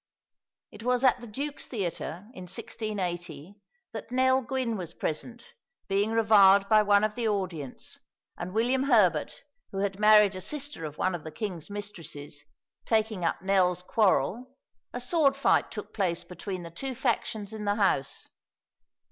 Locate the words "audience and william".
7.27-8.85